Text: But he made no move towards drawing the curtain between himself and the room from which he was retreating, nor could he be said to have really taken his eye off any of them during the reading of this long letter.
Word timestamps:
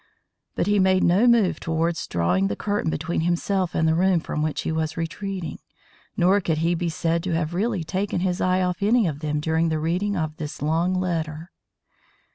But 0.55 0.65
he 0.65 0.79
made 0.79 1.03
no 1.03 1.27
move 1.27 1.59
towards 1.59 2.07
drawing 2.07 2.47
the 2.47 2.55
curtain 2.55 2.89
between 2.89 3.21
himself 3.21 3.75
and 3.75 3.87
the 3.87 3.93
room 3.93 4.19
from 4.19 4.41
which 4.41 4.61
he 4.61 4.71
was 4.71 4.97
retreating, 4.97 5.59
nor 6.17 6.41
could 6.41 6.57
he 6.57 6.73
be 6.73 6.89
said 6.89 7.21
to 7.21 7.35
have 7.35 7.53
really 7.53 7.83
taken 7.83 8.21
his 8.21 8.41
eye 8.41 8.63
off 8.63 8.81
any 8.81 9.05
of 9.05 9.19
them 9.19 9.39
during 9.39 9.69
the 9.69 9.77
reading 9.77 10.15
of 10.17 10.37
this 10.37 10.59
long 10.59 10.95
letter. 10.95 11.51